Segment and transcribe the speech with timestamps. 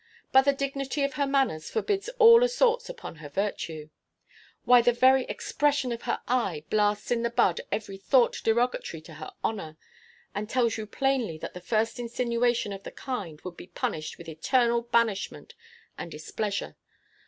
[0.31, 3.91] But the dignity of her manners forbids all assaults upon her virtue.
[4.65, 9.13] Why, the very expression of her eye blasts in the bud every thought derogatory to
[9.13, 9.77] her honor,
[10.33, 14.27] and tells you plainly that the first insinuation of the kind would be punished with
[14.27, 15.53] eternal banishment
[15.99, 16.77] and displeasure.